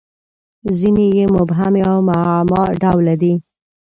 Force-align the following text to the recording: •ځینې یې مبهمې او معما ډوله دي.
•ځینې 0.79 1.05
یې 1.17 1.25
مبهمې 1.35 1.81
او 1.91 1.97
معما 2.07 2.61
ډوله 2.81 3.15
دي. 3.21 3.33